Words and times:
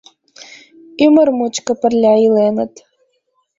Ӱмыр 1.05 1.29
мучко 1.37 1.73
пырля 1.81 2.13
иленыт. 2.25 2.73